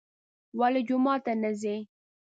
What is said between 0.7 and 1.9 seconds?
جومات ته نه ځي.